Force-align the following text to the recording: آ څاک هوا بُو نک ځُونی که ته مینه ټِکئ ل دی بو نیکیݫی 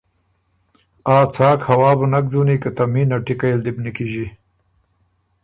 آ 1.15 1.17
څاک 1.33 1.59
هوا 1.69 1.91
بُو 1.97 2.05
نک 2.11 2.25
ځُونی 2.31 2.55
که 2.63 2.69
ته 2.77 2.83
مینه 2.93 3.17
ټِکئ 3.25 3.53
ل 3.57 3.59
دی 3.65 3.71
بو 3.75 3.81
نیکیݫی 3.85 4.25